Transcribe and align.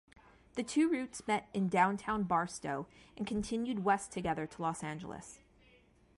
The 0.55 0.63
two 0.63 0.89
routes 0.89 1.21
met 1.27 1.47
in 1.53 1.67
downtown 1.69 2.23
Barstow 2.23 2.87
and 3.15 3.27
continued 3.27 3.83
west 3.83 4.11
together 4.11 4.47
to 4.47 4.61
Los 4.63 4.83
Angeles. 4.83 5.37